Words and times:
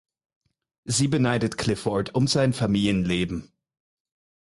Sie 0.85 1.07
beneidet 1.07 1.59
Clifford 1.59 2.15
um 2.15 2.25
sein 2.25 2.53
Familienleben. 2.53 3.51